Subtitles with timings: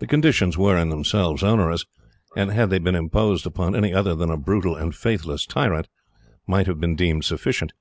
[0.00, 1.86] The conditions were, in themselves, onerous,
[2.34, 5.86] and had they been imposed upon any other than a brutal and faithless tyrant,
[6.44, 7.72] might have been deemed sufficient.